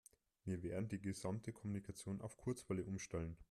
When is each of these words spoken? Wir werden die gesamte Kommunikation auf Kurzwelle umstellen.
Wir 0.45 0.63
werden 0.63 0.89
die 0.89 0.99
gesamte 0.99 1.53
Kommunikation 1.53 2.21
auf 2.21 2.35
Kurzwelle 2.35 2.83
umstellen. 2.83 3.37